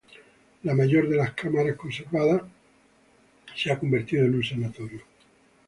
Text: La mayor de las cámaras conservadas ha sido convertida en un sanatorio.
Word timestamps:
La 0.63 0.73
mayor 0.73 1.07
de 1.07 1.15
las 1.15 1.33
cámaras 1.33 1.75
conservadas 1.77 2.41
ha 2.41 3.55
sido 3.55 3.77
convertida 3.77 4.21
en 4.25 4.33
un 4.33 4.43
sanatorio. 4.43 5.01